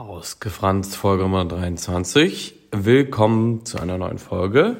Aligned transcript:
Ausgefranst 0.00 0.96
Folge 0.96 1.24
Nummer 1.24 1.44
23. 1.44 2.54
Willkommen 2.72 3.66
zu 3.66 3.78
einer 3.78 3.98
neuen 3.98 4.16
Folge. 4.16 4.76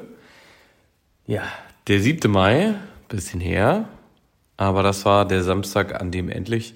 Ja, 1.27 1.43
der 1.87 1.99
7. 1.99 2.31
Mai, 2.31 2.73
bisschen 3.07 3.39
her, 3.39 3.87
aber 4.57 4.81
das 4.81 5.05
war 5.05 5.27
der 5.27 5.43
Samstag, 5.43 6.01
an 6.01 6.09
dem 6.09 6.27
endlich 6.27 6.73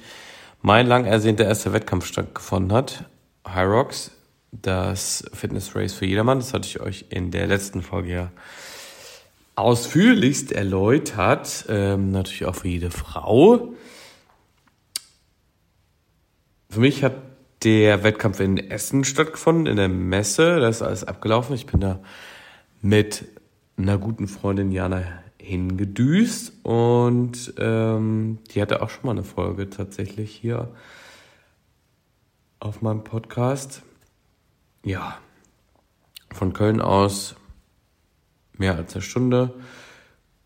mein 0.61 0.85
lang 0.85 1.05
ersehnter 1.05 1.45
erster 1.45 1.73
Wettkampf 1.73 2.05
stattgefunden 2.05 2.71
hat. 2.71 3.05
High 3.47 3.67
Rocks, 3.67 4.11
das 4.51 5.25
Fitness 5.33 5.75
Race 5.75 5.95
für 5.95 6.05
jedermann. 6.05 6.37
Das 6.37 6.53
hatte 6.53 6.67
ich 6.67 6.79
euch 6.79 7.05
in 7.09 7.31
der 7.31 7.47
letzten 7.47 7.81
Folge 7.81 8.13
ja 8.13 8.31
ausführlichst 9.55 10.51
erläutert. 10.51 11.65
Ähm, 11.67 12.11
natürlich 12.11 12.45
auch 12.45 12.55
für 12.55 12.67
jede 12.67 12.91
Frau. 12.91 13.73
Für 16.69 16.79
mich 16.79 17.03
hat 17.03 17.15
der 17.65 18.03
Wettkampf 18.03 18.39
in 18.39 18.57
Essen 18.57 19.03
stattgefunden, 19.03 19.65
in 19.65 19.77
der 19.77 19.89
Messe. 19.89 20.59
Da 20.59 20.69
ist 20.69 20.83
alles 20.83 21.03
abgelaufen. 21.03 21.55
Ich 21.55 21.65
bin 21.65 21.79
da 21.79 21.99
mit 22.81 23.25
einer 23.75 23.97
guten 23.97 24.27
Freundin 24.27 24.71
Jana 24.71 25.01
hingedüst 25.39 26.53
und 26.63 27.55
ähm, 27.57 28.37
die 28.51 28.61
hatte 28.61 28.83
auch 28.83 28.89
schon 28.91 29.07
mal 29.07 29.11
eine 29.11 29.23
Folge 29.23 29.69
tatsächlich 29.69 30.31
hier 30.31 30.69
auf 32.59 32.83
meinem 32.83 33.03
Podcast. 33.03 33.81
Ja, 34.83 35.17
von 36.31 36.53
Köln 36.53 36.81
aus 36.81 37.35
mehr 38.57 38.75
als 38.75 38.93
eine 38.93 39.01
Stunde. 39.01 39.55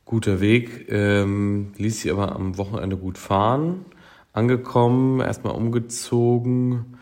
Guter 0.05 0.39
Weg, 0.39 0.88
ähm, 0.89 1.73
ließ 1.77 1.99
sie 1.99 2.11
aber 2.11 2.33
am 2.33 2.58
Wochenende 2.58 2.95
gut 2.95 3.17
fahren. 3.17 3.86
Angekommen, 4.31 5.20
erstmal 5.20 5.53
umgezogen, 5.53 6.97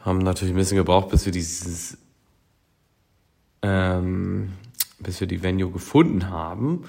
haben 0.00 0.18
natürlich 0.18 0.54
ein 0.54 0.56
bisschen 0.56 0.76
gebraucht, 0.76 1.10
bis 1.10 1.24
wir 1.24 1.32
dieses, 1.32 1.98
ähm, 3.62 4.52
bis 4.98 5.20
wir 5.20 5.26
die 5.26 5.42
Venue 5.42 5.70
gefunden 5.70 6.30
haben. 6.30 6.84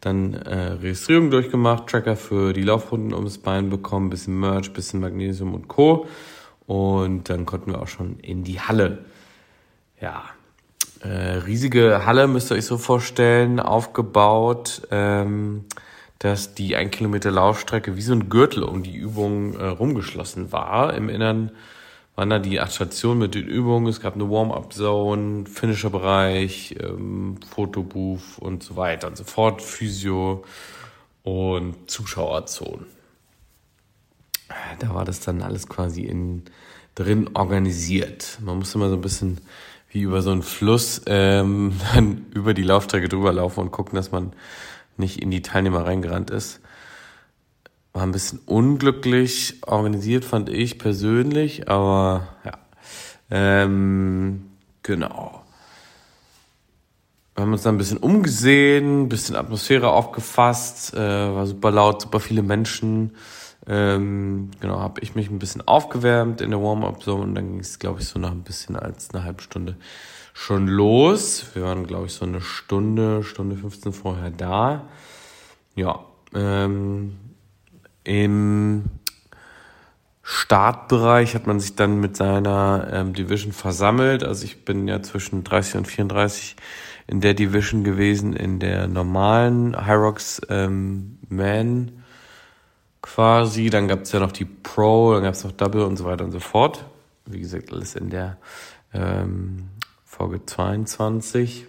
Dann 0.00 0.34
äh, 0.34 0.72
Registrierung 0.72 1.30
durchgemacht, 1.30 1.88
Tracker 1.88 2.16
für 2.16 2.52
die 2.52 2.62
Laufrunden 2.62 3.14
ums 3.14 3.38
Bein 3.38 3.68
bekommen, 3.68 4.10
bisschen 4.10 4.38
Merch, 4.38 4.72
bisschen 4.72 5.00
Magnesium 5.00 5.54
und 5.54 5.66
Co. 5.66 6.06
Und 6.66 7.30
dann 7.30 7.46
konnten 7.46 7.72
wir 7.72 7.82
auch 7.82 7.88
schon 7.88 8.20
in 8.20 8.44
die 8.44 8.60
Halle. 8.60 9.04
Ja, 10.00 10.24
äh, 11.00 11.08
riesige 11.08 12.06
Halle 12.06 12.28
müsst 12.28 12.50
ihr 12.50 12.56
euch 12.56 12.66
so 12.66 12.78
vorstellen, 12.78 13.58
aufgebaut, 13.58 14.82
ähm, 14.90 15.64
dass 16.18 16.54
die 16.54 16.76
ein 16.76 16.90
Kilometer 16.90 17.30
Laufstrecke 17.30 17.96
wie 17.96 18.02
so 18.02 18.12
ein 18.12 18.28
Gürtel 18.28 18.64
um 18.64 18.82
die 18.82 18.96
Übung 18.96 19.54
äh, 19.54 19.66
rumgeschlossen 19.66 20.52
war. 20.52 20.94
Im 20.94 21.08
Innern 21.08 21.52
waren 22.18 22.30
da 22.30 22.40
die 22.40 22.58
acht 22.58 23.04
mit 23.04 23.36
den 23.36 23.46
Übungen. 23.46 23.86
Es 23.86 24.00
gab 24.00 24.16
eine 24.16 24.28
Warm-up-Zone, 24.28 25.46
Finisher-Bereich, 25.46 26.74
ähm, 26.80 27.36
Fotobooth 27.48 28.40
und 28.40 28.64
so 28.64 28.74
weiter 28.74 29.06
und 29.06 29.16
so 29.16 29.22
fort, 29.22 29.62
Physio 29.62 30.44
und 31.22 31.88
Zuschauerzonen. 31.88 32.86
Da 34.80 34.92
war 34.92 35.04
das 35.04 35.20
dann 35.20 35.42
alles 35.42 35.68
quasi 35.68 36.06
in, 36.06 36.42
drin 36.96 37.30
organisiert. 37.34 38.38
Man 38.42 38.58
musste 38.58 38.78
immer 38.78 38.88
so 38.88 38.96
ein 38.96 39.00
bisschen 39.00 39.38
wie 39.88 40.00
über 40.00 40.20
so 40.20 40.32
einen 40.32 40.42
Fluss 40.42 41.02
ähm, 41.06 41.74
dann 41.94 42.26
über 42.34 42.52
die 42.52 42.64
Laufstrecke 42.64 43.08
drüber 43.08 43.32
laufen 43.32 43.60
und 43.60 43.70
gucken, 43.70 43.94
dass 43.94 44.10
man 44.10 44.32
nicht 44.96 45.22
in 45.22 45.30
die 45.30 45.42
Teilnehmer 45.42 45.86
reingerannt 45.86 46.30
ist. 46.30 46.58
War 47.92 48.02
ein 48.02 48.12
bisschen 48.12 48.40
unglücklich 48.46 49.60
organisiert, 49.66 50.24
fand 50.24 50.48
ich 50.48 50.78
persönlich, 50.78 51.68
aber 51.68 52.28
ja. 52.44 52.52
Ähm, 53.30 54.50
genau. 54.82 55.44
Wir 57.34 57.42
haben 57.42 57.52
uns 57.52 57.62
dann 57.62 57.76
ein 57.76 57.78
bisschen 57.78 57.98
umgesehen, 57.98 59.02
ein 59.02 59.08
bisschen 59.08 59.36
Atmosphäre 59.36 59.90
aufgefasst, 59.90 60.92
äh, 60.94 60.98
war 60.98 61.46
super 61.46 61.70
laut, 61.70 62.02
super 62.02 62.20
viele 62.20 62.42
Menschen. 62.42 63.14
Ähm, 63.66 64.50
genau, 64.60 64.80
habe 64.80 65.00
ich 65.02 65.14
mich 65.14 65.30
ein 65.30 65.38
bisschen 65.38 65.66
aufgewärmt 65.68 66.40
in 66.40 66.50
der 66.50 66.62
Warm-Up-Zone 66.62 67.22
und 67.22 67.34
dann 67.34 67.50
ging 67.50 67.60
es, 67.60 67.78
glaube 67.78 68.00
ich, 68.00 68.08
so 68.08 68.18
nach 68.18 68.30
ein 68.30 68.42
bisschen 68.42 68.76
als 68.76 69.10
eine 69.10 69.24
halbe 69.24 69.42
Stunde 69.42 69.76
schon 70.32 70.66
los. 70.66 71.44
Wir 71.54 71.64
waren, 71.64 71.86
glaube 71.86 72.06
ich, 72.06 72.12
so 72.14 72.24
eine 72.24 72.40
Stunde, 72.40 73.22
Stunde 73.22 73.56
15 73.56 73.92
vorher 73.92 74.30
da. 74.30 74.88
Ja, 75.76 76.04
ähm, 76.34 77.18
im 78.08 78.84
Startbereich 80.22 81.34
hat 81.34 81.46
man 81.46 81.60
sich 81.60 81.76
dann 81.76 82.00
mit 82.00 82.16
seiner 82.16 82.88
ähm, 82.90 83.12
Division 83.12 83.52
versammelt. 83.52 84.24
Also 84.24 84.44
ich 84.44 84.64
bin 84.64 84.88
ja 84.88 85.02
zwischen 85.02 85.44
30 85.44 85.76
und 85.76 85.88
34 85.88 86.56
in 87.06 87.20
der 87.20 87.34
Division 87.34 87.84
gewesen, 87.84 88.34
in 88.34 88.60
der 88.60 88.88
normalen 88.88 89.86
Hyrox 89.86 90.40
ähm, 90.48 91.18
Man 91.28 92.02
quasi. 93.02 93.68
Dann 93.68 93.88
gab 93.88 94.02
es 94.02 94.12
ja 94.12 94.20
noch 94.20 94.32
die 94.32 94.46
Pro, 94.46 95.12
dann 95.12 95.22
gab 95.22 95.34
es 95.34 95.44
noch 95.44 95.52
Double 95.52 95.82
und 95.82 95.98
so 95.98 96.04
weiter 96.06 96.24
und 96.24 96.32
so 96.32 96.40
fort. 96.40 96.86
Wie 97.26 97.40
gesagt, 97.40 97.72
alles 97.72 97.94
in 97.94 98.08
der 98.08 98.38
ähm, 98.94 99.68
Folge 100.04 100.44
22. 100.46 101.66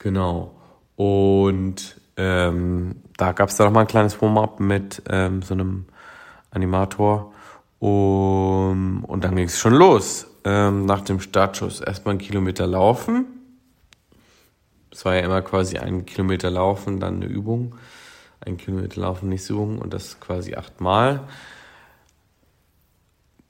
Genau. 0.00 0.56
Und 0.96 2.00
ähm, 2.16 2.96
da 3.18 3.32
gab 3.32 3.50
es 3.50 3.56
da 3.56 3.64
noch 3.64 3.72
mal 3.72 3.80
ein 3.80 3.86
kleines 3.88 4.22
Warm-up 4.22 4.60
mit 4.60 5.02
ähm, 5.10 5.42
so 5.42 5.52
einem 5.52 5.84
Animator. 6.50 7.32
Um, 7.80 9.04
und 9.04 9.22
dann 9.22 9.36
ging 9.36 9.46
es 9.46 9.58
schon 9.58 9.74
los. 9.74 10.26
Ähm, 10.44 10.86
nach 10.86 11.02
dem 11.02 11.20
Startschuss 11.20 11.80
erstmal 11.80 12.12
einen 12.12 12.20
Kilometer 12.20 12.66
laufen. 12.66 13.26
Es 14.90 15.04
war 15.04 15.16
ja 15.16 15.20
immer 15.20 15.42
quasi 15.42 15.78
ein 15.78 16.06
Kilometer 16.06 16.50
laufen, 16.50 17.00
dann 17.00 17.16
eine 17.16 17.26
Übung. 17.26 17.74
Ein 18.40 18.56
Kilometer 18.56 19.00
laufen, 19.00 19.28
nächste 19.28 19.52
Übung 19.52 19.78
und 19.78 19.92
das 19.92 20.20
quasi 20.20 20.54
achtmal. 20.54 21.20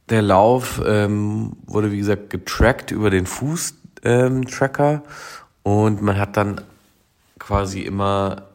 Der 0.09 0.23
Lauf 0.23 0.81
ähm, 0.84 1.57
wurde, 1.67 1.93
wie 1.93 1.99
gesagt, 1.99 2.31
getrackt 2.31 2.91
über 2.91 3.11
den 3.11 3.27
Fußtracker 3.27 4.93
ähm, 4.95 5.03
und 5.62 6.01
man 6.01 6.19
hat 6.19 6.39
dann 6.39 6.62
quasi 7.39 7.83
immer 7.83 8.47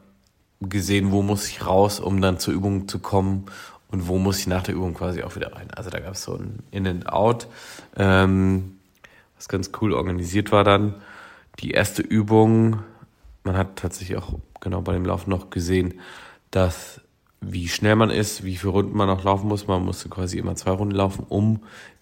gesehen, 0.69 1.11
wo 1.11 1.21
muss 1.21 1.47
ich 1.47 1.65
raus, 1.65 1.99
um 1.99 2.21
dann 2.21 2.39
zur 2.39 2.53
Übung 2.53 2.87
zu 2.87 2.99
kommen 2.99 3.45
und 3.89 4.07
wo 4.07 4.17
muss 4.17 4.39
ich 4.39 4.47
nach 4.47 4.63
der 4.63 4.75
Übung 4.75 4.93
quasi 4.93 5.23
auch 5.23 5.35
wieder 5.35 5.53
rein. 5.53 5.69
Also 5.71 5.89
da 5.89 5.99
gab 5.99 6.13
es 6.13 6.23
so 6.23 6.35
ein 6.35 6.59
In 6.71 6.87
and 6.87 7.07
Out, 7.09 7.47
ähm, 7.95 8.79
was 9.35 9.47
ganz 9.47 9.71
cool 9.81 9.93
organisiert 9.93 10.51
war 10.51 10.63
dann. 10.63 10.95
Die 11.59 11.71
erste 11.71 12.01
Übung, 12.01 12.79
man 13.43 13.55
hat 13.55 13.75
tatsächlich 13.75 14.17
auch 14.17 14.39
genau 14.61 14.81
bei 14.81 14.93
dem 14.93 15.05
Lauf 15.05 15.27
noch 15.27 15.49
gesehen, 15.49 15.95
dass 16.49 17.01
wie 17.39 17.67
schnell 17.67 17.95
man 17.95 18.09
ist, 18.09 18.43
wie 18.43 18.55
viele 18.55 18.71
Runden 18.71 18.97
man 18.97 19.07
noch 19.07 19.23
laufen 19.23 19.47
muss. 19.47 19.67
Man 19.67 19.83
musste 19.83 20.09
quasi 20.09 20.37
immer 20.37 20.55
zwei 20.55 20.71
Runden 20.71 20.95
laufen, 20.95 21.25
um 21.27 21.59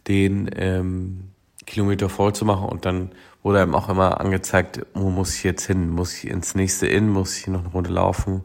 den 0.08 0.50
ähm, 0.56 1.32
Kilometer 1.66 2.10
voll 2.10 2.34
zu 2.34 2.46
machen 2.46 2.68
und 2.68 2.86
dann 2.86 3.12
wurde 3.44 3.62
einem 3.62 3.76
auch 3.76 3.90
immer 3.90 4.20
angezeigt, 4.20 4.86
wo 4.94 5.10
muss 5.10 5.36
ich 5.36 5.44
jetzt 5.44 5.66
hin? 5.66 5.90
Muss 5.90 6.14
ich 6.14 6.30
ins 6.30 6.56
nächste 6.56 6.88
Inn? 6.88 7.10
Muss 7.10 7.38
ich 7.38 7.48
noch 7.48 7.62
eine 7.62 7.70
Runde 7.70 7.92
laufen? 7.92 8.44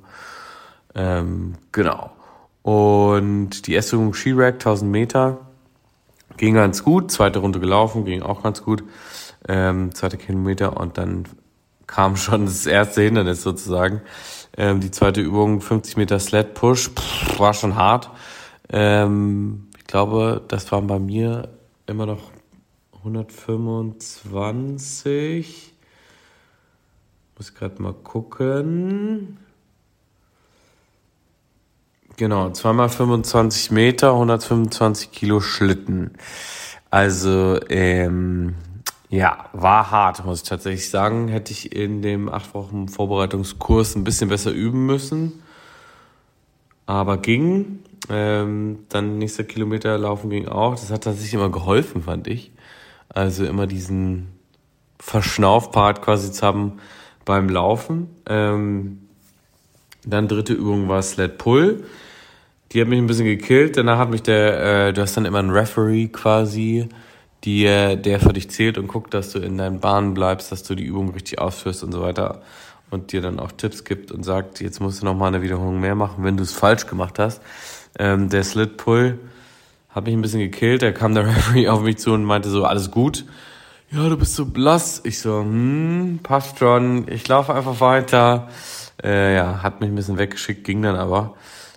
Ähm, 0.94 1.54
genau. 1.72 2.10
Und 2.62 3.66
die 3.66 3.74
erste 3.74 3.96
Übung 3.96 4.14
Ski-Rack, 4.14 4.54
1000 4.54 4.90
Meter, 4.90 5.38
ging 6.36 6.54
ganz 6.54 6.82
gut. 6.82 7.10
Zweite 7.10 7.38
Runde 7.38 7.60
gelaufen, 7.60 8.04
ging 8.04 8.22
auch 8.22 8.42
ganz 8.42 8.62
gut. 8.62 8.82
Ähm, 9.48 9.94
zweite 9.94 10.16
Kilometer 10.16 10.76
und 10.76 10.98
dann 10.98 11.24
kam 11.86 12.16
schon 12.16 12.46
das 12.46 12.66
erste 12.66 13.02
Hindernis 13.02 13.42
sozusagen. 13.42 14.00
Ähm, 14.56 14.80
die 14.80 14.90
zweite 14.90 15.20
Übung, 15.20 15.60
50 15.60 15.96
Meter 15.96 16.18
Sled 16.18 16.54
Push, 16.54 16.90
pff, 16.90 17.38
war 17.38 17.54
schon 17.54 17.76
hart. 17.76 18.10
Ähm, 18.70 19.68
ich 19.78 19.86
glaube, 19.86 20.42
das 20.48 20.72
waren 20.72 20.86
bei 20.86 20.98
mir 20.98 21.50
immer 21.86 22.06
noch 22.06 22.32
125. 23.06 25.72
Muss 27.36 27.54
gerade 27.54 27.80
mal 27.80 27.92
gucken. 27.92 29.38
Genau, 32.16 32.50
zweimal 32.50 32.88
25 32.88 33.70
Meter, 33.70 34.10
125 34.12 35.12
Kilo 35.12 35.38
Schlitten. 35.40 36.14
Also, 36.90 37.60
ähm, 37.68 38.56
ja, 39.08 39.50
war 39.52 39.88
hart, 39.90 40.24
muss 40.24 40.42
ich 40.42 40.48
tatsächlich 40.48 40.90
sagen. 40.90 41.28
Hätte 41.28 41.52
ich 41.52 41.76
in 41.76 42.02
dem 42.02 42.28
acht 42.28 42.54
Wochen 42.54 42.88
Vorbereitungskurs 42.88 43.94
ein 43.94 44.02
bisschen 44.02 44.30
besser 44.30 44.50
üben 44.50 44.84
müssen. 44.86 45.44
Aber 46.86 47.18
ging. 47.18 47.84
Ähm, 48.08 48.86
dann 48.88 49.18
nächster 49.18 49.44
Kilometer 49.44 49.96
laufen 49.98 50.30
ging 50.30 50.48
auch. 50.48 50.72
Das 50.72 50.90
hat 50.90 51.04
tatsächlich 51.04 51.34
immer 51.34 51.50
geholfen, 51.50 52.02
fand 52.02 52.26
ich. 52.28 52.50
Also 53.08 53.44
immer 53.44 53.66
diesen 53.66 54.28
Verschnaufpart 54.98 56.02
quasi 56.02 56.32
zu 56.32 56.46
haben 56.46 56.78
beim 57.24 57.48
Laufen. 57.48 58.08
Ähm, 58.28 59.02
dann 60.04 60.28
dritte 60.28 60.52
Übung 60.52 60.88
war 60.88 61.02
Sled 61.02 61.38
Pull. 61.38 61.84
die 62.72 62.80
hat 62.80 62.88
mich 62.88 62.98
ein 62.98 63.06
bisschen 63.06 63.26
gekillt. 63.26 63.76
Danach 63.76 63.98
hat 63.98 64.10
mich 64.10 64.22
der, 64.22 64.88
äh, 64.88 64.92
du 64.92 65.02
hast 65.02 65.16
dann 65.16 65.24
immer 65.24 65.38
einen 65.38 65.50
Referee 65.50 66.08
quasi, 66.08 66.88
die, 67.44 67.64
der 67.64 68.20
für 68.20 68.32
dich 68.32 68.50
zählt 68.50 68.78
und 68.78 68.88
guckt, 68.88 69.14
dass 69.14 69.30
du 69.30 69.38
in 69.38 69.58
deinen 69.58 69.80
Bahnen 69.80 70.14
bleibst, 70.14 70.50
dass 70.50 70.62
du 70.62 70.74
die 70.74 70.84
Übung 70.84 71.10
richtig 71.10 71.38
ausführst 71.38 71.84
und 71.84 71.92
so 71.92 72.02
weiter 72.02 72.42
und 72.90 73.12
dir 73.12 73.20
dann 73.20 73.38
auch 73.40 73.52
Tipps 73.52 73.84
gibt 73.84 74.12
und 74.12 74.24
sagt, 74.24 74.60
jetzt 74.60 74.80
musst 74.80 75.02
du 75.02 75.06
noch 75.06 75.14
mal 75.14 75.28
eine 75.28 75.42
Wiederholung 75.42 75.80
mehr 75.80 75.94
machen, 75.94 76.24
wenn 76.24 76.36
du 76.36 76.42
es 76.42 76.52
falsch 76.52 76.86
gemacht 76.86 77.18
hast. 77.18 77.40
Ähm, 77.98 78.28
der 78.28 78.44
Slit 78.44 78.76
Pull 78.76 79.18
hat 79.96 80.04
mich 80.04 80.14
ein 80.14 80.20
bisschen 80.20 80.40
gekillt. 80.40 80.82
Da 80.82 80.92
kam 80.92 81.14
der 81.14 81.26
Referee 81.26 81.68
auf 81.68 81.80
mich 81.80 81.96
zu 81.96 82.12
und 82.12 82.22
meinte 82.22 82.50
so, 82.50 82.64
alles 82.64 82.90
gut. 82.90 83.24
Ja, 83.90 84.08
du 84.08 84.16
bist 84.18 84.34
so 84.34 84.44
blass. 84.44 85.00
Ich 85.04 85.20
so, 85.20 85.40
hm, 85.40 86.20
passt 86.22 86.58
schon. 86.58 87.08
Ich 87.08 87.26
laufe 87.26 87.54
einfach 87.54 87.80
weiter. 87.80 88.48
Äh, 89.02 89.34
ja, 89.34 89.62
hat 89.62 89.80
mich 89.80 89.88
ein 89.88 89.94
bisschen 89.94 90.18
weggeschickt, 90.18 90.64
ging 90.64 90.82
dann 90.82 90.96
aber 90.96 91.34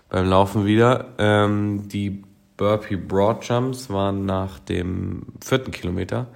beim 0.09 0.27
Laufen 0.27 0.65
wieder. 0.65 1.13
Ähm, 1.17 1.87
die 1.87 2.23
Burpee 2.57 2.97
Broad 2.97 3.45
Jumps 3.45 3.89
waren 3.89 4.25
nach 4.25 4.59
dem 4.59 5.27
vierten 5.41 5.71
Kilometer 5.71 6.27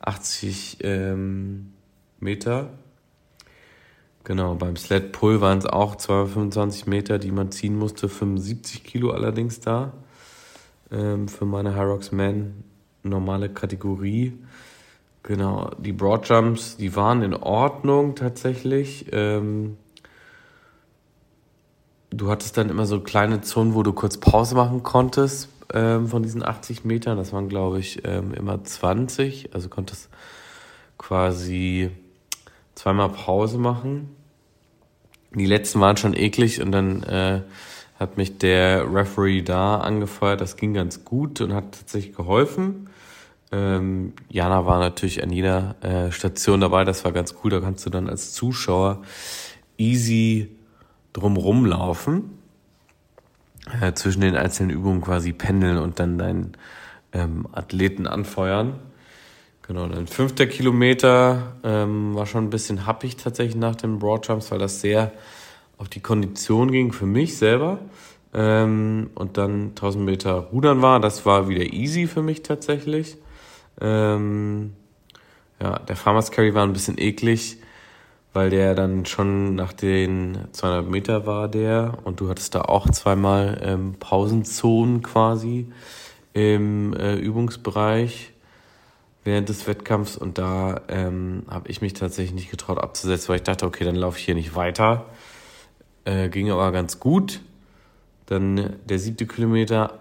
80 0.00 0.78
ähm, 0.82 1.72
Meter. 2.20 2.68
Genau, 4.22 4.54
beim 4.54 4.76
Sled 4.76 5.10
Pull 5.10 5.40
waren 5.40 5.58
es 5.58 5.66
auch 5.66 5.96
225 5.96 6.86
Meter, 6.86 7.18
die 7.18 7.32
man 7.32 7.50
ziehen 7.50 7.76
musste, 7.76 8.08
75 8.08 8.84
Kilo 8.84 9.10
allerdings 9.10 9.58
da. 9.58 9.92
Ähm, 10.92 11.28
für 11.28 11.46
meine 11.46 11.74
Hyrox 11.74 12.12
Man 12.12 12.64
normale 13.02 13.48
Kategorie. 13.48 14.38
Genau, 15.22 15.70
die 15.78 15.92
Broad 15.92 16.28
Jumps, 16.28 16.76
die 16.76 16.96
waren 16.96 17.22
in 17.22 17.34
Ordnung 17.34 18.16
tatsächlich. 18.16 19.06
Ähm, 19.12 19.76
du 22.10 22.30
hattest 22.30 22.56
dann 22.56 22.70
immer 22.70 22.86
so 22.86 23.00
kleine 23.00 23.40
Zonen, 23.40 23.74
wo 23.74 23.82
du 23.82 23.92
kurz 23.92 24.18
Pause 24.18 24.54
machen 24.56 24.82
konntest 24.82 25.48
ähm, 25.72 26.08
von 26.08 26.22
diesen 26.22 26.44
80 26.44 26.84
Metern. 26.84 27.16
Das 27.16 27.32
waren, 27.32 27.48
glaube 27.48 27.78
ich, 27.78 28.04
ähm, 28.04 28.34
immer 28.34 28.62
20. 28.62 29.54
Also 29.54 29.68
konntest 29.68 30.10
quasi 30.98 31.90
zweimal 32.74 33.10
Pause 33.10 33.58
machen. 33.58 34.16
Die 35.34 35.46
letzten 35.46 35.80
waren 35.80 35.96
schon 35.96 36.14
eklig 36.14 36.60
und 36.60 36.72
dann 36.72 37.02
äh, 37.04 37.42
hat 38.02 38.16
mich 38.16 38.38
der 38.38 38.92
Referee 38.92 39.42
da 39.42 39.78
angefeuert. 39.78 40.40
Das 40.40 40.56
ging 40.56 40.74
ganz 40.74 41.04
gut 41.04 41.40
und 41.40 41.54
hat 41.54 41.72
tatsächlich 41.72 42.14
geholfen. 42.14 42.90
Ähm, 43.50 44.12
Jana 44.28 44.66
war 44.66 44.78
natürlich 44.78 45.22
an 45.22 45.30
jeder 45.30 45.76
äh, 45.82 46.12
Station 46.12 46.60
dabei. 46.60 46.84
Das 46.84 47.04
war 47.04 47.12
ganz 47.12 47.34
cool. 47.42 47.50
Da 47.50 47.60
kannst 47.60 47.86
du 47.86 47.90
dann 47.90 48.08
als 48.08 48.32
Zuschauer 48.32 49.02
easy 49.78 50.50
drumrum 51.12 51.66
laufen, 51.66 52.38
äh, 53.80 53.92
zwischen 53.92 54.22
den 54.22 54.36
einzelnen 54.36 54.70
Übungen 54.70 55.00
quasi 55.00 55.32
pendeln 55.32 55.78
und 55.78 55.98
dann 56.00 56.18
deinen 56.18 56.52
ähm, 57.12 57.46
Athleten 57.52 58.06
anfeuern. 58.06 58.78
Genau, 59.66 59.86
dann 59.86 60.06
fünfter 60.06 60.46
Kilometer 60.46 61.54
ähm, 61.62 62.14
war 62.14 62.26
schon 62.26 62.44
ein 62.44 62.50
bisschen 62.50 62.86
happig 62.86 63.16
tatsächlich 63.16 63.56
nach 63.56 63.76
den 63.76 63.98
Broadjumps, 63.98 64.50
weil 64.50 64.58
das 64.58 64.80
sehr 64.80 65.12
auf 65.78 65.88
die 65.88 66.00
Kondition 66.00 66.70
ging 66.70 66.92
für 66.92 67.06
mich 67.06 67.36
selber. 67.36 67.78
Ähm, 68.34 69.10
und 69.14 69.36
dann 69.36 69.70
1000 69.70 70.04
Meter 70.04 70.32
Rudern 70.52 70.82
war, 70.82 71.00
das 71.00 71.26
war 71.26 71.48
wieder 71.48 71.72
easy 71.72 72.06
für 72.06 72.22
mich 72.22 72.42
tatsächlich. 72.42 73.16
Ähm, 73.80 74.72
ja, 75.60 75.78
der 75.80 75.96
Farmers 75.96 76.30
Carry 76.30 76.54
war 76.54 76.64
ein 76.64 76.72
bisschen 76.72 76.98
eklig 76.98 77.58
weil 78.32 78.50
der 78.50 78.74
dann 78.74 79.04
schon 79.04 79.54
nach 79.54 79.72
den 79.72 80.38
200 80.52 80.88
Meter 80.88 81.26
war 81.26 81.48
der 81.48 81.98
und 82.04 82.20
du 82.20 82.28
hattest 82.28 82.54
da 82.54 82.62
auch 82.62 82.88
zweimal 82.90 83.60
ähm, 83.62 83.94
Pausenzonen 83.98 85.02
quasi 85.02 85.70
im 86.32 86.94
äh, 86.94 87.16
Übungsbereich 87.16 88.32
während 89.24 89.48
des 89.48 89.66
Wettkampfs 89.66 90.16
und 90.16 90.38
da 90.38 90.80
ähm, 90.88 91.44
habe 91.48 91.68
ich 91.68 91.82
mich 91.82 91.92
tatsächlich 91.92 92.34
nicht 92.34 92.50
getraut 92.50 92.78
abzusetzen, 92.78 93.28
weil 93.28 93.36
ich 93.36 93.42
dachte, 93.42 93.66
okay, 93.66 93.84
dann 93.84 93.96
laufe 93.96 94.18
ich 94.18 94.24
hier 94.24 94.34
nicht 94.34 94.56
weiter. 94.56 95.06
Äh, 96.04 96.28
ging 96.28 96.50
aber 96.50 96.72
ganz 96.72 97.00
gut. 97.00 97.40
Dann 98.26 98.76
der 98.88 98.98
siebte 98.98 99.26
Kilometer, 99.26 99.98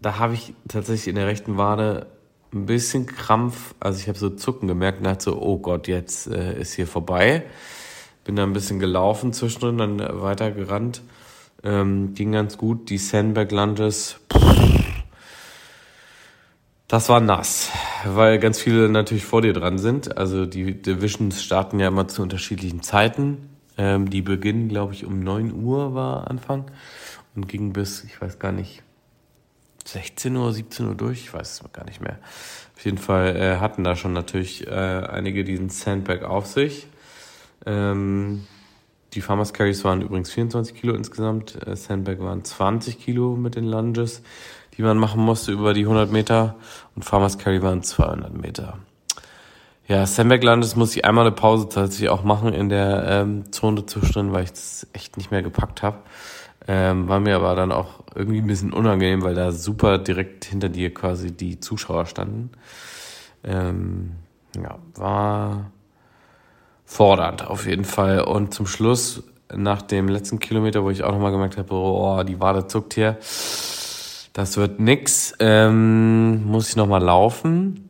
da 0.00 0.18
habe 0.18 0.34
ich 0.34 0.54
tatsächlich 0.68 1.08
in 1.08 1.16
der 1.16 1.26
rechten 1.26 1.56
Wade 1.56 2.06
ein 2.52 2.66
bisschen 2.66 3.06
Krampf, 3.06 3.74
also 3.78 4.00
ich 4.00 4.08
habe 4.08 4.18
so 4.18 4.30
Zucken 4.30 4.66
gemerkt 4.66 4.98
und 4.98 5.04
dachte 5.04 5.24
so, 5.24 5.40
oh 5.40 5.58
Gott, 5.58 5.86
jetzt 5.88 6.26
äh, 6.26 6.58
ist 6.60 6.74
hier 6.74 6.86
vorbei. 6.86 7.44
Bin 8.24 8.36
da 8.36 8.42
ein 8.42 8.52
bisschen 8.52 8.78
gelaufen 8.78 9.32
zwischendrin, 9.32 9.78
dann 9.78 10.22
weiter 10.22 10.50
gerannt. 10.50 11.02
Ähm, 11.62 12.14
ging 12.14 12.32
ganz 12.32 12.58
gut. 12.58 12.90
Die 12.90 12.98
Sandberg 12.98 13.52
Lunges, 13.52 14.18
das 16.88 17.08
war 17.08 17.20
nass, 17.20 17.70
weil 18.04 18.38
ganz 18.40 18.60
viele 18.60 18.88
natürlich 18.88 19.24
vor 19.24 19.42
dir 19.42 19.52
dran 19.52 19.78
sind. 19.78 20.16
Also 20.18 20.44
die 20.44 20.80
Divisions 20.82 21.42
starten 21.42 21.78
ja 21.78 21.88
immer 21.88 22.08
zu 22.08 22.22
unterschiedlichen 22.22 22.82
Zeiten. 22.82 23.49
Ähm, 23.80 24.10
die 24.10 24.20
beginnen, 24.20 24.68
glaube 24.68 24.92
ich, 24.92 25.06
um 25.06 25.20
9 25.20 25.54
Uhr 25.54 25.94
war 25.94 26.28
Anfang 26.28 26.70
und 27.34 27.48
ging 27.48 27.72
bis, 27.72 28.04
ich 28.04 28.20
weiß 28.20 28.38
gar 28.38 28.52
nicht, 28.52 28.82
16 29.86 30.36
Uhr, 30.36 30.52
17 30.52 30.86
Uhr 30.86 30.94
durch, 30.94 31.20
ich 31.20 31.32
weiß 31.32 31.62
es 31.62 31.72
gar 31.72 31.86
nicht 31.86 32.02
mehr. 32.02 32.18
Auf 32.76 32.84
jeden 32.84 32.98
Fall 32.98 33.34
äh, 33.34 33.56
hatten 33.56 33.82
da 33.82 33.96
schon 33.96 34.12
natürlich 34.12 34.66
äh, 34.66 34.70
einige 34.70 35.44
diesen 35.44 35.70
Sandbag 35.70 36.24
auf 36.24 36.46
sich. 36.46 36.88
Ähm, 37.64 38.46
die 39.14 39.22
Farmers 39.22 39.54
Carries 39.54 39.82
waren 39.82 40.02
übrigens 40.02 40.30
24 40.30 40.74
Kilo 40.74 40.94
insgesamt. 40.94 41.66
Äh, 41.66 41.74
Sandbag 41.74 42.18
waren 42.18 42.44
20 42.44 42.98
Kilo 43.00 43.34
mit 43.34 43.56
den 43.56 43.64
Lunges, 43.64 44.22
die 44.76 44.82
man 44.82 44.98
machen 44.98 45.22
musste 45.22 45.52
über 45.52 45.72
die 45.72 45.84
100 45.84 46.12
Meter. 46.12 46.56
Und 46.94 47.06
Farmers 47.06 47.38
Carry 47.38 47.62
waren 47.62 47.82
200 47.82 48.34
Meter. 48.34 48.78
Ja, 49.90 50.06
Sandbag 50.06 50.44
Lunges 50.44 50.76
muss 50.76 50.94
ich 50.94 51.04
einmal 51.04 51.26
eine 51.26 51.34
Pause 51.34 51.68
tatsächlich 51.68 52.10
auch 52.10 52.22
machen 52.22 52.52
in 52.52 52.68
der 52.68 53.02
ähm, 53.08 53.50
Zone 53.50 53.86
zwischendrin, 53.86 54.32
weil 54.32 54.44
ich 54.44 54.52
das 54.52 54.86
echt 54.92 55.16
nicht 55.16 55.32
mehr 55.32 55.42
gepackt 55.42 55.82
habe. 55.82 55.98
Ähm, 56.68 57.08
war 57.08 57.18
mir 57.18 57.34
aber 57.34 57.56
dann 57.56 57.72
auch 57.72 58.04
irgendwie 58.14 58.38
ein 58.38 58.46
bisschen 58.46 58.72
unangenehm, 58.72 59.22
weil 59.22 59.34
da 59.34 59.50
super 59.50 59.98
direkt 59.98 60.44
hinter 60.44 60.68
dir 60.68 60.94
quasi 60.94 61.32
die 61.32 61.58
Zuschauer 61.58 62.06
standen. 62.06 62.50
Ähm, 63.42 64.12
ja, 64.54 64.78
war 64.94 65.72
fordernd 66.84 67.44
auf 67.48 67.66
jeden 67.66 67.84
Fall. 67.84 68.20
Und 68.20 68.54
zum 68.54 68.66
Schluss, 68.66 69.24
nach 69.52 69.82
dem 69.82 70.06
letzten 70.06 70.38
Kilometer, 70.38 70.84
wo 70.84 70.90
ich 70.90 71.02
auch 71.02 71.10
nochmal 71.10 71.32
gemerkt 71.32 71.56
habe, 71.56 71.74
oh, 71.74 72.22
die 72.22 72.38
Wade 72.38 72.68
zuckt 72.68 72.94
hier, 72.94 73.18
das 74.34 74.56
wird 74.56 74.78
nix, 74.78 75.34
ähm, 75.40 76.46
muss 76.46 76.68
ich 76.68 76.76
nochmal 76.76 77.02
laufen. 77.02 77.89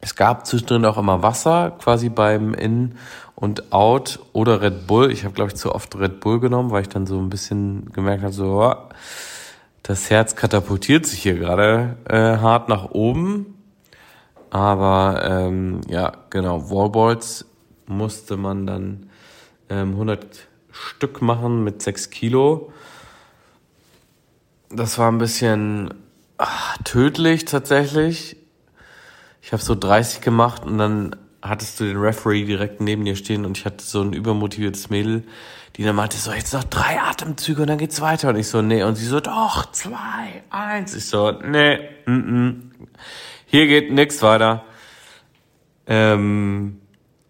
Es 0.00 0.14
gab 0.14 0.46
zwischendrin 0.46 0.84
auch 0.84 0.96
immer 0.96 1.22
Wasser, 1.22 1.72
quasi 1.78 2.08
beim 2.08 2.54
In- 2.54 2.96
und 3.34 3.72
Out 3.72 4.20
oder 4.32 4.60
Red 4.60 4.86
Bull. 4.86 5.10
Ich 5.10 5.24
habe, 5.24 5.34
glaube 5.34 5.50
ich, 5.50 5.56
zu 5.56 5.74
oft 5.74 5.96
Red 5.96 6.20
Bull 6.20 6.40
genommen, 6.40 6.70
weil 6.70 6.82
ich 6.82 6.88
dann 6.88 7.06
so 7.06 7.18
ein 7.18 7.30
bisschen 7.30 7.90
gemerkt 7.92 8.22
habe, 8.22 8.32
so, 8.32 8.62
oh, 8.62 8.74
das 9.82 10.10
Herz 10.10 10.36
katapultiert 10.36 11.06
sich 11.06 11.22
hier 11.22 11.34
gerade 11.34 11.96
äh, 12.08 12.38
hart 12.38 12.68
nach 12.68 12.90
oben. 12.90 13.54
Aber 14.50 15.22
ähm, 15.24 15.80
ja, 15.88 16.12
genau, 16.28 16.70
Wallballs 16.70 17.46
musste 17.86 18.36
man 18.36 18.66
dann 18.66 19.10
ähm, 19.68 19.92
100 19.92 20.48
Stück 20.70 21.22
machen 21.22 21.64
mit 21.64 21.82
6 21.82 22.10
Kilo. 22.10 22.72
Das 24.70 24.98
war 24.98 25.10
ein 25.10 25.18
bisschen 25.18 25.94
ach, 26.38 26.76
tödlich 26.84 27.44
tatsächlich. 27.44 28.36
Ich 29.42 29.52
habe 29.52 29.62
so 29.62 29.74
30 29.74 30.20
gemacht 30.20 30.64
und 30.64 30.78
dann 30.78 31.16
hattest 31.42 31.80
du 31.80 31.84
den 31.84 31.96
Referee 31.96 32.44
direkt 32.44 32.80
neben 32.80 33.04
dir 33.04 33.16
stehen 33.16 33.44
und 33.44 33.56
ich 33.56 33.64
hatte 33.64 33.84
so 33.84 34.02
ein 34.02 34.12
übermotiviertes 34.12 34.90
Mädel, 34.90 35.24
die 35.76 35.84
dann 35.84 35.96
meinte 35.96 36.16
so, 36.16 36.32
jetzt 36.32 36.52
noch 36.52 36.64
drei 36.64 37.00
Atemzüge 37.00 37.62
und 37.62 37.68
dann 37.68 37.78
geht's 37.78 38.00
weiter. 38.00 38.28
Und 38.28 38.36
ich 38.36 38.48
so, 38.48 38.60
nee. 38.60 38.82
Und 38.82 38.96
sie 38.96 39.06
so, 39.06 39.20
doch, 39.20 39.70
zwei, 39.72 40.42
eins. 40.50 40.94
Ich 40.94 41.06
so, 41.06 41.30
nee, 41.30 41.78
mm 42.06 42.10
-mm. 42.10 42.54
hier 43.46 43.66
geht 43.66 43.92
nix 43.92 44.20
weiter. 44.20 44.64
Ähm, 45.86 46.80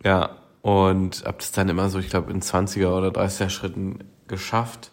ja, 0.05 0.37
und 0.62 1.23
hab 1.25 1.38
das 1.38 1.52
dann 1.52 1.69
immer 1.69 1.88
so, 1.90 1.99
ich 1.99 2.09
glaube, 2.09 2.33
in 2.33 2.40
20er 2.40 2.88
oder 2.88 3.09
30er 3.09 3.50
Schritten 3.50 3.99
geschafft. 4.26 4.90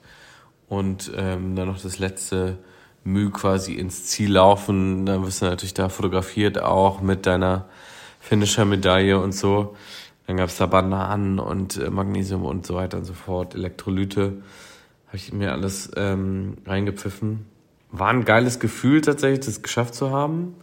Und 0.68 1.12
ähm, 1.16 1.56
dann 1.56 1.68
noch 1.68 1.82
das 1.82 2.00
letzte 2.00 2.60
Mühe 3.08 3.32
quasi 3.32 3.74
ins 3.74 4.06
Ziel 4.06 4.34
laufen. 4.34 5.06
Dann 5.06 5.26
wirst 5.26 5.42
du 5.42 5.46
natürlich 5.46 5.74
da 5.74 5.90
fotografiert, 5.90 6.62
auch 6.62 7.02
mit 7.02 7.26
deiner 7.26 7.66
Finisher-Medaille 8.20 9.20
und 9.20 9.34
so. 9.34 9.76
Dann 10.28 10.38
gab 10.38 10.50
es 10.50 10.58
da 10.58 10.66
Bananen 10.66 11.40
und 11.40 11.78
äh, 11.78 11.90
Magnesium 11.90 12.44
und 12.46 12.66
so 12.66 12.76
weiter 12.76 12.98
und 12.98 13.06
so 13.06 13.14
fort, 13.14 13.56
Elektrolyte. 13.56 14.44
Habe 15.08 15.18
ich 15.18 15.32
mir 15.32 15.54
alles 15.54 15.90
ähm, 15.96 16.58
reingepfiffen. 16.66 17.46
War 17.92 18.10
ein 18.10 18.26
geiles 18.26 18.60
Gefühl 18.60 19.00
tatsächlich, 19.00 19.46
das 19.46 19.62
geschafft 19.62 19.96
zu 19.96 20.12
haben. 20.12 20.56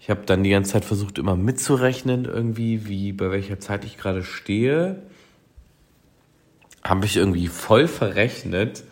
Ich 0.00 0.10
habe 0.10 0.22
dann 0.26 0.42
die 0.42 0.50
ganze 0.50 0.72
Zeit 0.72 0.84
versucht, 0.84 1.18
immer 1.18 1.36
mitzurechnen, 1.36 2.24
irgendwie, 2.24 2.88
wie 2.88 3.12
bei 3.12 3.30
welcher 3.30 3.60
Zeit 3.60 3.84
ich 3.84 3.98
gerade 3.98 4.24
stehe. 4.24 5.02
Habe 6.82 7.04
ich 7.04 7.16
irgendwie 7.16 7.46
voll 7.46 7.86
verrechnet. 7.86 8.82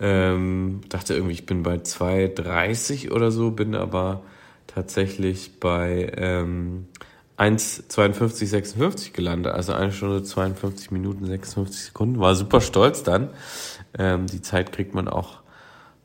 Ähm, 0.00 0.80
dachte 0.88 1.14
irgendwie, 1.14 1.34
ich 1.34 1.46
bin 1.46 1.62
bei 1.62 1.76
2,30 1.76 3.10
oder 3.12 3.30
so, 3.30 3.50
bin 3.50 3.74
aber 3.74 4.22
tatsächlich 4.66 5.60
bei 5.60 6.12
ähm, 6.16 6.86
1,52,56 7.36 9.12
gelandet, 9.12 9.54
also 9.54 9.72
eine 9.72 9.92
Stunde 9.92 10.22
52 10.22 10.90
Minuten 10.90 11.26
56 11.26 11.84
Sekunden. 11.84 12.20
War 12.20 12.34
super 12.34 12.60
stolz 12.60 13.02
dann. 13.02 13.30
Ähm, 13.98 14.26
die 14.26 14.42
Zeit 14.42 14.72
kriegt 14.72 14.94
man 14.94 15.08
auch 15.08 15.40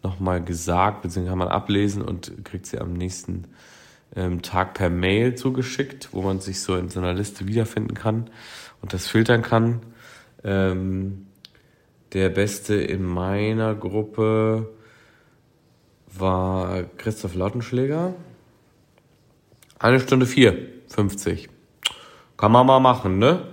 nochmal 0.01 0.41
gesagt, 0.41 1.01
beziehungsweise 1.01 1.31
kann 1.31 1.39
man 1.39 1.47
ablesen 1.49 2.01
und 2.01 2.45
kriegt 2.45 2.65
sie 2.65 2.79
am 2.79 2.93
nächsten 2.93 3.45
ähm, 4.15 4.41
Tag 4.41 4.73
per 4.75 4.89
Mail 4.89 5.35
zugeschickt, 5.35 6.09
wo 6.11 6.21
man 6.21 6.39
sich 6.39 6.61
so 6.61 6.75
in 6.75 6.89
so 6.89 6.99
einer 6.99 7.13
Liste 7.13 7.47
wiederfinden 7.47 7.95
kann 7.95 8.29
und 8.81 8.93
das 8.93 9.07
filtern 9.07 9.41
kann. 9.41 9.81
Ähm, 10.43 11.27
der 12.15 12.29
Beste 12.29 12.75
in 12.75 13.03
meiner 13.03 13.75
Gruppe 13.75 14.69
war 16.17 16.83
Christoph 16.95 17.35
Lautenschläger. 17.35 18.13
Eine 19.79 19.99
Stunde 19.99 20.25
vier, 20.25 20.57
50. 20.87 21.49
Kann 22.37 22.53
man 22.53 22.65
mal 22.65 22.79
machen, 22.79 23.19
ne? 23.19 23.47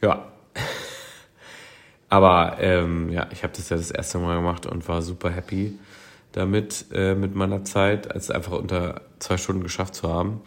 Ja. 0.00 0.32
Aber 2.08 2.56
ähm, 2.58 3.08
ja, 3.10 3.28
ich 3.30 3.44
habe 3.44 3.52
das 3.56 3.68
ja 3.68 3.76
das 3.76 3.92
erste 3.92 4.18
Mal 4.18 4.34
gemacht 4.34 4.66
und 4.66 4.88
war 4.88 5.00
super 5.00 5.30
happy 5.30 5.78
damit, 6.32 6.86
äh, 6.92 7.14
mit 7.14 7.36
meiner 7.36 7.62
Zeit, 7.62 8.10
als 8.10 8.32
einfach 8.32 8.58
unter 8.58 9.02
zwei 9.20 9.36
Stunden 9.36 9.62
geschafft 9.62 9.94
zu 9.94 10.12
haben. 10.12 10.40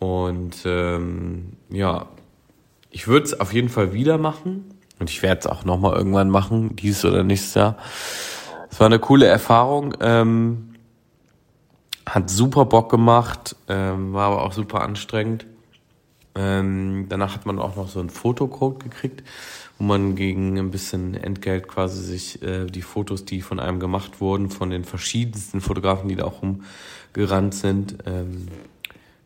Und 0.00 0.56
ähm, 0.64 1.52
ja, 1.70 2.08
ich 2.90 3.06
würde 3.06 3.26
es 3.26 3.38
auf 3.38 3.52
jeden 3.52 3.68
Fall 3.68 3.92
wieder 3.92 4.18
machen. 4.18 4.74
Und 4.98 5.10
ich 5.10 5.22
werde 5.22 5.40
es 5.40 5.46
auch 5.46 5.64
nochmal 5.64 5.96
irgendwann 5.96 6.30
machen, 6.30 6.76
dieses 6.76 7.04
oder 7.04 7.22
nächstes 7.24 7.54
Jahr. 7.54 7.76
Es 8.70 8.80
war 8.80 8.86
eine 8.86 8.98
coole 8.98 9.26
Erfahrung. 9.26 9.94
Ähm, 10.00 10.74
hat 12.06 12.30
super 12.30 12.64
Bock 12.64 12.90
gemacht, 12.90 13.56
ähm, 13.68 14.12
war 14.12 14.32
aber 14.32 14.42
auch 14.42 14.52
super 14.52 14.82
anstrengend. 14.82 15.46
Ähm, 16.34 17.06
danach 17.08 17.34
hat 17.34 17.46
man 17.46 17.58
auch 17.58 17.76
noch 17.76 17.88
so 17.88 18.00
einen 18.00 18.10
Fotocode 18.10 18.84
gekriegt, 18.84 19.24
wo 19.78 19.84
man 19.84 20.14
gegen 20.14 20.58
ein 20.58 20.70
bisschen 20.70 21.14
Entgelt 21.14 21.68
quasi 21.68 22.02
sich 22.02 22.42
äh, 22.42 22.66
die 22.66 22.82
Fotos, 22.82 23.24
die 23.24 23.42
von 23.42 23.60
einem 23.60 23.80
gemacht 23.80 24.20
wurden, 24.20 24.50
von 24.50 24.70
den 24.70 24.84
verschiedensten 24.84 25.60
Fotografen, 25.60 26.08
die 26.08 26.16
da 26.16 26.24
auch 26.24 26.42
rumgerannt 26.42 27.54
sind, 27.54 27.98
ähm, 28.06 28.48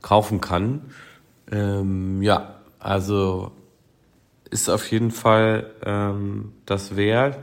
kaufen 0.00 0.40
kann. 0.40 0.82
Ähm, 1.50 2.22
ja, 2.22 2.56
also 2.78 3.52
ist 4.52 4.68
auf 4.68 4.90
jeden 4.90 5.10
Fall 5.10 5.70
ähm, 5.84 6.52
das 6.66 6.94
wert. 6.94 7.38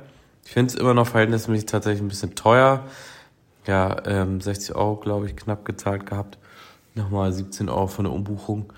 Ich 0.45 0.51
finde 0.51 0.73
es 0.73 0.79
immer 0.79 0.93
noch 0.93 1.07
verhältnismäßig 1.07 1.65
tatsächlich 1.65 2.01
ein 2.01 2.07
bisschen 2.07 2.35
teuer. 2.35 2.85
Ja, 3.65 4.05
ähm, 4.05 4.39
60 4.39 4.75
Euro, 4.75 4.95
glaube 4.95 5.25
ich, 5.25 5.35
knapp 5.35 5.65
gezahlt 5.65 6.05
gehabt. 6.05 6.37
Nochmal 6.95 7.33
17 7.33 7.67
Euro 7.67 7.87
von 7.87 8.05
der 8.05 8.13
Umbuchung. 8.13 8.71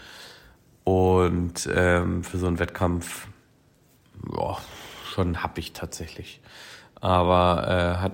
Und 0.84 1.70
ähm, 1.74 2.24
für 2.24 2.38
so 2.38 2.48
einen 2.48 2.60
Wettkampf, 2.60 3.28
boah, 4.16 4.58
schon 5.14 5.44
hab 5.44 5.58
ich 5.58 5.74
tatsächlich. 5.74 6.42
Aber 7.00 7.68
äh, 7.68 8.02
hat 8.02 8.14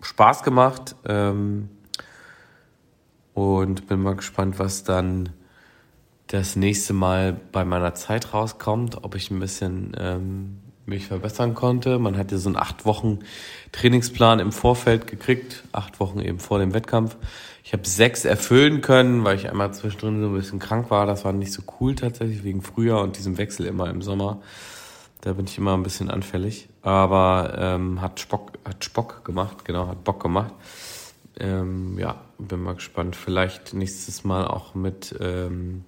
Spaß 0.00 0.42
gemacht. 0.42 0.96
Ähm, 1.06 1.68
und 3.34 3.86
bin 3.86 4.02
mal 4.02 4.16
gespannt, 4.16 4.58
was 4.58 4.84
dann 4.84 5.30
das 6.32 6.54
nächste 6.54 6.92
Mal 6.92 7.36
bei 7.50 7.64
meiner 7.64 7.94
Zeit 7.94 8.32
rauskommt, 8.32 9.02
ob 9.02 9.16
ich 9.16 9.32
ein 9.32 9.40
bisschen 9.40 9.96
ähm, 9.98 10.58
mich 10.86 11.08
verbessern 11.08 11.54
konnte. 11.54 11.98
Man 11.98 12.16
hatte 12.16 12.38
so 12.38 12.48
einen 12.48 12.56
acht 12.56 12.86
Wochen 12.86 13.18
Trainingsplan 13.72 14.38
im 14.38 14.52
Vorfeld 14.52 15.08
gekriegt, 15.08 15.64
acht 15.72 15.98
Wochen 15.98 16.20
eben 16.20 16.38
vor 16.38 16.60
dem 16.60 16.72
Wettkampf. 16.72 17.16
Ich 17.64 17.72
habe 17.72 17.86
sechs 17.86 18.24
erfüllen 18.24 18.80
können, 18.80 19.24
weil 19.24 19.36
ich 19.36 19.50
einmal 19.50 19.74
zwischendrin 19.74 20.20
so 20.20 20.28
ein 20.28 20.34
bisschen 20.34 20.60
krank 20.60 20.90
war. 20.90 21.04
Das 21.04 21.24
war 21.24 21.32
nicht 21.32 21.52
so 21.52 21.62
cool 21.80 21.96
tatsächlich 21.96 22.44
wegen 22.44 22.62
Frühjahr 22.62 23.02
und 23.02 23.18
diesem 23.18 23.36
Wechsel 23.36 23.66
immer 23.66 23.90
im 23.90 24.00
Sommer. 24.00 24.40
Da 25.22 25.32
bin 25.32 25.46
ich 25.46 25.58
immer 25.58 25.74
ein 25.74 25.82
bisschen 25.82 26.10
anfällig. 26.10 26.68
Aber 26.82 27.56
ähm, 27.58 28.00
hat 28.00 28.20
Spock, 28.20 28.52
hat 28.64 28.84
Spock 28.84 29.24
gemacht, 29.24 29.64
genau, 29.64 29.88
hat 29.88 30.04
Bock 30.04 30.22
gemacht. 30.22 30.54
Ähm, 31.38 31.98
ja, 31.98 32.20
bin 32.38 32.62
mal 32.62 32.74
gespannt. 32.76 33.16
Vielleicht 33.16 33.74
nächstes 33.74 34.24
Mal 34.24 34.46
auch 34.46 34.74
mit 34.74 35.14
ähm, 35.20 35.84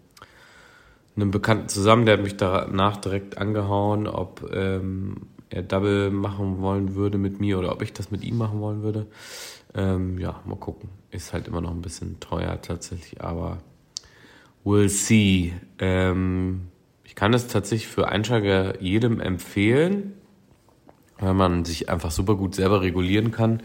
einem 1.16 1.31
Bekannten 1.31 1.69
zusammen, 1.69 2.07
der 2.07 2.16
hat 2.16 2.25
mich 2.25 2.37
danach 2.37 2.97
direkt 2.97 3.38
angehauen, 3.38 4.07
ob 4.07 4.50
ähm, 4.52 5.28
er 5.50 5.62
Double 5.62 6.11
machen 6.11 6.61
wollen 6.61 6.95
würde 6.95 7.19
mit 7.19 7.40
mir 7.40 7.59
oder 7.59 7.73
ob 7.73 7.83
ich 7.83 7.92
das 7.92 8.11
mit 8.11 8.25
ihm 8.25 8.38
machen 8.38 8.61
wollen 8.61 8.83
würde. 8.83 9.07
Ähm, 9.75 10.19
ja, 10.19 10.40
mal 10.45 10.57
gucken. 10.57 10.88
Ist 11.11 11.33
halt 11.33 11.49
immer 11.49 11.61
noch 11.61 11.71
ein 11.71 11.83
bisschen 11.83 12.21
teuer 12.21 12.61
tatsächlich, 12.62 13.21
aber 13.21 13.59
we'll 14.64 14.88
see. 14.88 15.52
Ähm, 15.78 16.69
ich 17.04 17.14
kann 17.14 17.35
es 17.35 17.47
tatsächlich 17.47 17.88
für 17.88 18.09
Einsteiger 18.09 18.81
jedem 18.81 19.21
empfehlen, 19.21 20.14
weil 21.19 21.35
man 21.35 21.64
sich 21.64 21.90
einfach 21.90 22.11
super 22.11 22.37
gut 22.37 22.54
selber 22.54 22.81
regulieren 22.81 23.31
kann, 23.31 23.62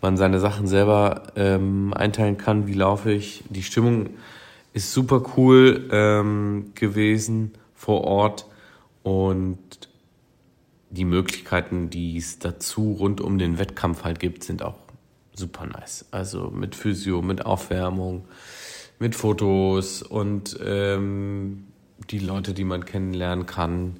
man 0.00 0.16
seine 0.16 0.38
Sachen 0.38 0.68
selber 0.68 1.24
ähm, 1.34 1.92
einteilen 1.94 2.38
kann, 2.38 2.68
wie 2.68 2.74
laufe 2.74 3.10
ich, 3.10 3.42
die 3.48 3.62
Stimmung 3.62 4.10
ist 4.76 4.92
super 4.92 5.22
cool 5.36 5.88
ähm, 5.90 6.72
gewesen 6.74 7.52
vor 7.74 8.04
Ort 8.04 8.44
und 9.02 9.58
die 10.90 11.06
Möglichkeiten, 11.06 11.88
die 11.88 12.18
es 12.18 12.38
dazu 12.38 12.92
rund 12.92 13.22
um 13.22 13.38
den 13.38 13.58
Wettkampf 13.58 14.04
halt 14.04 14.20
gibt, 14.20 14.44
sind 14.44 14.62
auch 14.62 14.76
super 15.32 15.64
nice. 15.64 16.04
Also 16.10 16.50
mit 16.50 16.74
Physio, 16.74 17.22
mit 17.22 17.46
Aufwärmung, 17.46 18.26
mit 18.98 19.14
Fotos 19.14 20.02
und 20.02 20.58
ähm, 20.62 21.68
die 22.10 22.18
Leute, 22.18 22.52
die 22.52 22.64
man 22.64 22.84
kennenlernen 22.84 23.46
kann. 23.46 23.96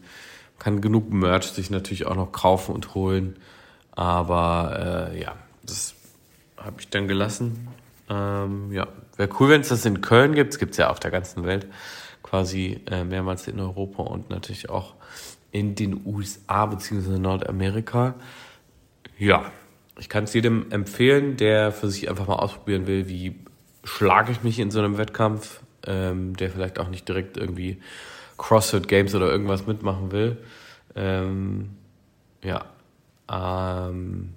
Kann 0.58 0.82
genug 0.82 1.10
Merch 1.10 1.46
sich 1.46 1.70
natürlich 1.70 2.06
auch 2.06 2.16
noch 2.16 2.32
kaufen 2.32 2.74
und 2.74 2.94
holen. 2.94 3.36
Aber 3.92 5.10
äh, 5.14 5.22
ja, 5.22 5.36
das 5.64 5.94
habe 6.58 6.76
ich 6.80 6.90
dann 6.90 7.08
gelassen. 7.08 7.66
Ähm, 8.08 8.72
ja, 8.72 8.86
wäre 9.16 9.30
cool, 9.40 9.48
wenn 9.50 9.60
es 9.60 9.68
das 9.68 9.84
in 9.84 10.00
Köln 10.00 10.34
gibt. 10.34 10.52
Es 10.52 10.58
gibt 10.58 10.72
es 10.72 10.78
ja 10.78 10.90
auf 10.90 11.00
der 11.00 11.10
ganzen 11.10 11.44
Welt, 11.44 11.66
quasi 12.22 12.80
äh, 12.90 13.04
mehrmals 13.04 13.48
in 13.48 13.58
Europa 13.60 14.02
und 14.02 14.30
natürlich 14.30 14.70
auch 14.70 14.94
in 15.52 15.74
den 15.74 16.02
USA 16.04 16.66
bzw. 16.66 17.18
Nordamerika. 17.18 18.14
Ja, 19.18 19.50
ich 19.98 20.08
kann 20.08 20.24
es 20.24 20.34
jedem 20.34 20.70
empfehlen, 20.70 21.36
der 21.36 21.72
für 21.72 21.88
sich 21.88 22.08
einfach 22.08 22.26
mal 22.26 22.36
ausprobieren 22.36 22.86
will, 22.86 23.08
wie 23.08 23.36
schlage 23.84 24.32
ich 24.32 24.42
mich 24.42 24.58
in 24.58 24.70
so 24.70 24.78
einem 24.78 24.98
Wettkampf, 24.98 25.60
ähm, 25.86 26.36
der 26.36 26.50
vielleicht 26.50 26.78
auch 26.78 26.88
nicht 26.88 27.08
direkt 27.08 27.36
irgendwie 27.36 27.80
CrossFit 28.36 28.88
Games 28.88 29.14
oder 29.14 29.30
irgendwas 29.30 29.66
mitmachen 29.66 30.12
will. 30.12 30.36
Ähm, 30.94 31.70
ja, 32.42 32.66
ähm, 33.30 34.34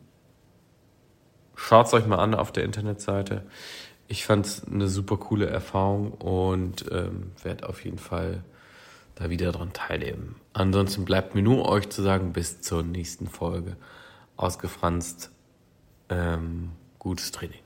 Schaut 1.62 1.88
es 1.88 1.94
euch 1.94 2.08
mal 2.08 2.20
an 2.20 2.34
auf 2.34 2.54
der 2.54 2.64
Internetseite. 2.64 3.44
Ich 4.08 4.26
fand 4.26 4.46
es 4.46 4.64
eine 4.64 4.88
super 4.88 5.18
coole 5.18 5.46
Erfahrung 5.46 6.14
und 6.14 6.86
ähm, 6.90 7.34
werde 7.44 7.68
auf 7.68 7.84
jeden 7.84 8.00
Fall 8.00 8.44
da 9.16 9.30
wieder 9.30 9.52
dran 9.52 9.74
teilnehmen. 9.74 10.36
Ansonsten 10.54 11.04
bleibt 11.04 11.36
mir 11.36 11.42
nur 11.42 11.68
euch 11.68 11.90
zu 11.90 12.02
sagen, 12.02 12.32
bis 12.32 12.62
zur 12.62 12.82
nächsten 12.82 13.28
Folge. 13.28 13.76
Ausgefranst, 14.38 15.32
ähm, 16.08 16.72
gutes 16.98 17.32
Training. 17.32 17.60